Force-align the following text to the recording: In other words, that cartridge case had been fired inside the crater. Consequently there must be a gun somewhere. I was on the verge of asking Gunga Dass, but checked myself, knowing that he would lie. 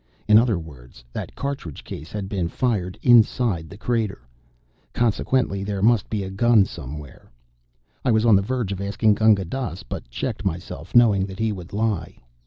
In 0.27 0.39
other 0.39 0.57
words, 0.57 1.03
that 1.13 1.35
cartridge 1.35 1.83
case 1.83 2.11
had 2.11 2.27
been 2.27 2.49
fired 2.49 2.97
inside 3.03 3.69
the 3.69 3.77
crater. 3.77 4.23
Consequently 4.93 5.63
there 5.63 5.83
must 5.83 6.09
be 6.09 6.23
a 6.23 6.31
gun 6.31 6.65
somewhere. 6.65 7.29
I 8.03 8.09
was 8.09 8.25
on 8.25 8.35
the 8.35 8.41
verge 8.41 8.71
of 8.71 8.81
asking 8.81 9.13
Gunga 9.13 9.45
Dass, 9.45 9.83
but 9.83 10.09
checked 10.09 10.43
myself, 10.43 10.95
knowing 10.95 11.27
that 11.27 11.37
he 11.37 11.51
would 11.51 11.71
lie. 11.71 12.17